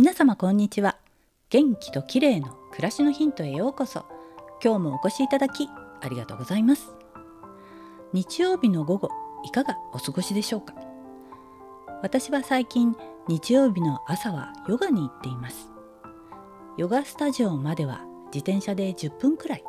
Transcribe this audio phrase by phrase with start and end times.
[0.00, 0.96] 皆様こんにちは。
[1.50, 4.06] 元気と綺麗の暮らしのヒントへようこそ。
[4.64, 5.68] 今日もお越しいただき
[6.00, 6.88] ありがとうございます。
[8.14, 9.10] 日曜日の午後
[9.44, 10.72] いかがお過ごしでしょうか？
[12.02, 12.96] 私は最近
[13.28, 15.68] 日曜日の朝はヨガに行っています。
[16.78, 18.00] ヨガスタジオまでは
[18.32, 19.64] 自転車で10分くらい。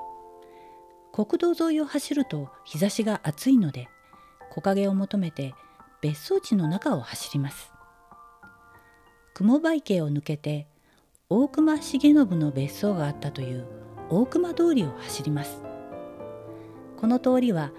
[1.11, 3.89] 国道沿いを走ると日差しが暑いので
[4.49, 5.53] 木陰を求めて
[5.99, 7.70] 別荘地の中を走ります。
[9.33, 10.67] 雲場池を抜けて
[11.29, 13.65] 大隈重信の別荘があったという
[14.09, 15.61] 大隈通りを走ります。
[16.97, 17.71] この通りは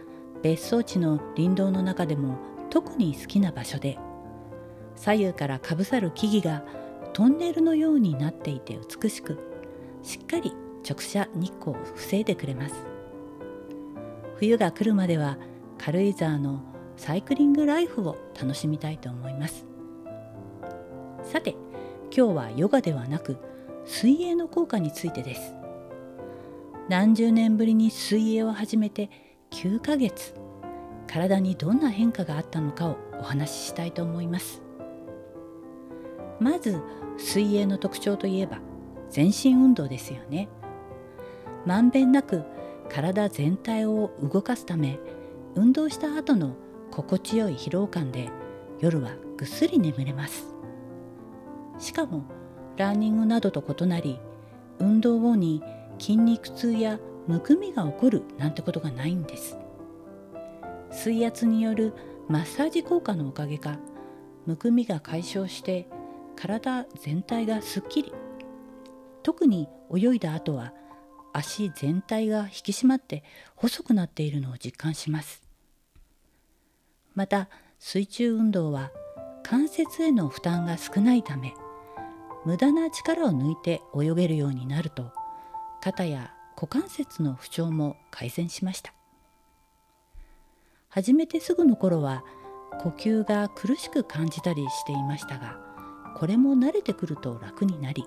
[0.43, 2.38] 別荘地の林道の中でも
[2.70, 3.98] 特に好きな場所で
[4.96, 6.65] 左右からかぶさる木々が
[7.12, 9.38] トンネルのようになっていて美しく
[10.02, 10.52] しっかり
[10.88, 12.74] 直射日光を防いでくれます。
[14.37, 15.37] 冬が来るまでは
[15.79, 16.62] 軽井沢の
[16.96, 19.71] サイクリングライフを楽しみたいと思います。
[21.23, 21.54] さて
[22.15, 23.38] 今日はヨガではなく
[23.84, 25.54] 水泳の効果についてです。
[26.88, 29.09] 何十年ぶりに水泳を始めて
[29.50, 30.34] 9ヶ月
[31.06, 34.62] 体にどんな変化があったのかをお話ししたいと思います。
[36.40, 36.82] まず
[37.18, 38.59] 水泳の特徴といえば
[39.09, 40.48] 全身運動ですよね。
[41.65, 42.43] まんべんなく
[42.88, 44.98] 体全体を動かすため
[45.54, 46.56] 運動した後の
[46.90, 48.28] 心地よい疲労感で
[48.80, 50.52] 夜はぐっすり眠れます。
[51.83, 52.23] しかも
[52.77, 54.21] ランニングなどと異なり
[54.79, 55.63] 運動後に
[55.99, 59.59] 筋肉痛やむくみが起こるなんてことがないんです。
[60.93, 61.93] 水圧による
[62.29, 63.79] マッサージ効果のおかげか
[64.47, 65.89] むくみが解消して
[66.37, 68.12] 体全体がすっきり。
[69.25, 70.72] 特に泳いだ後は
[71.33, 73.25] 足全体が引き締まって
[73.56, 75.43] 細くなっているのを実感します。
[77.15, 77.49] また
[77.81, 78.93] 水中運動は
[79.43, 81.55] 関節への負担が少ないため
[82.45, 85.13] 無駄な力を抜いて泳げるようになると
[85.81, 88.93] 肩や股関節の不調も改善しました。
[90.89, 92.23] 始めてすぐの頃は
[92.81, 95.59] 呼吸が苦しく感じたりしていましたが
[96.17, 98.05] これも慣れてくると楽になり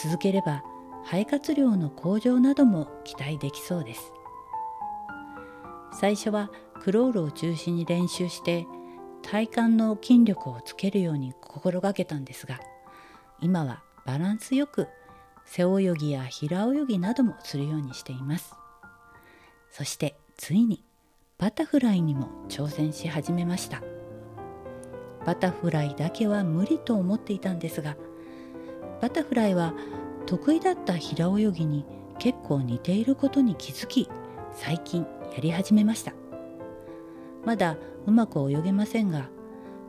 [0.00, 0.62] 続ければ
[1.04, 4.12] 肺活量の向上なども期待できそうです。
[5.92, 8.66] 最初はクロールを中心に練習して
[9.22, 12.60] 体幹の筋力をつけるように心がけたんですが
[13.40, 14.88] 今はバランスよく
[15.44, 18.54] 背泳ぎや平泳ぎなどもするようにしています。
[19.70, 20.82] そしてついに
[21.38, 23.82] バタフライにも挑戦し始めました。
[25.24, 27.96] バタフライだけは無理と思っていたんですが
[29.02, 29.74] バタフライは
[30.26, 31.84] 得意だった平泳ぎに
[32.18, 34.08] 結構似ていることに気づき
[34.52, 36.12] 最近やり始めました。
[37.44, 37.76] まだ
[38.06, 39.28] うまく泳げませんが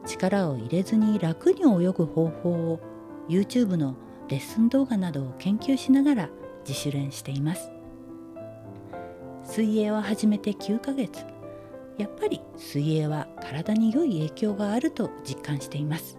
[0.06, 2.91] 力を入れずに楽に泳ぐ方法を
[3.30, 3.96] YouTube の
[4.28, 6.30] レッスン動画などを研究しながら
[6.68, 7.72] 自主練しています。
[9.44, 11.26] 水泳を始めて9ヶ月。
[11.98, 16.18] やっぱり水泳は体に良い影響があると実感しています。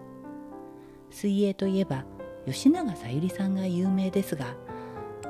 [1.10, 2.04] 水泳といえば
[2.46, 4.54] 吉永小百合さんが有名ですが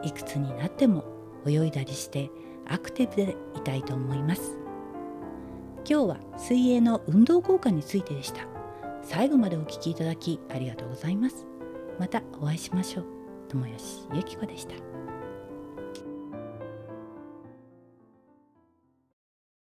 [0.02, 1.04] いくつになっても
[1.46, 2.30] 泳いだりして
[2.66, 4.58] アクティブでいたいと思います。
[5.88, 8.46] 今日は水泳の運動効果についてでした。
[9.02, 11.51] 最後までお聴きいただきありがとうございます。
[11.98, 13.06] またお会いしましょう。
[13.48, 14.74] 友吉ゆき子でした。